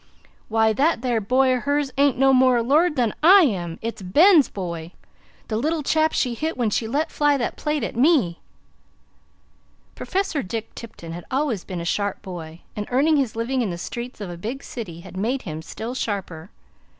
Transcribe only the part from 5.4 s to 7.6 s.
the little chap she hit when she let fly that